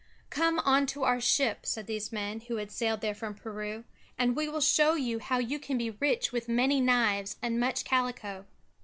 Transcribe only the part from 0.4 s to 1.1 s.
onto